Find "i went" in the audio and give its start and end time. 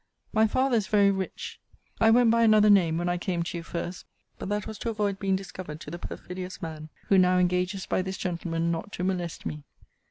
1.99-2.31